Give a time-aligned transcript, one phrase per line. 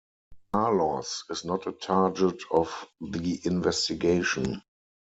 [0.51, 4.63] Carlos is not a target of the investigation.